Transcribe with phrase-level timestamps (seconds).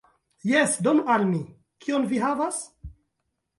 [0.51, 1.43] "Jes, donu al mi.
[1.87, 2.61] Kion vi havas?"